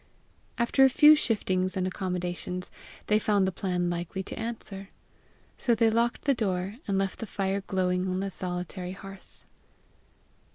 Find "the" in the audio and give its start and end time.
3.47-3.51, 6.23-6.33, 7.19-7.27, 8.19-8.31